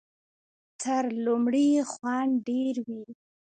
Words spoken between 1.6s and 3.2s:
یې خوند ډېر وي.